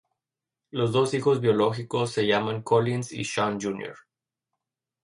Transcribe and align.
Los 0.71 0.91
dos 0.93 1.13
hijos 1.13 1.41
biológicos 1.41 2.11
se 2.11 2.25
llaman 2.25 2.63
Collins 2.63 3.11
y 3.11 3.23
Sean, 3.23 3.61
Jr. 3.61 3.95